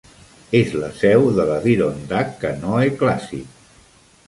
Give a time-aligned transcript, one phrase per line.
[0.59, 3.63] És la seu de l'Adirondack Canoe Classic.